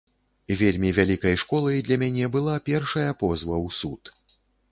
Вельмі 0.61 0.89
вялікай 0.99 1.35
школай 1.43 1.83
для 1.89 1.97
мяне 2.03 2.25
была 2.37 2.55
першая 2.71 3.05
позва 3.23 3.55
ў 3.65 3.77
суд. 3.83 4.01